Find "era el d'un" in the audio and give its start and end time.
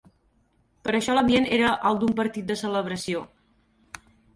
1.59-2.19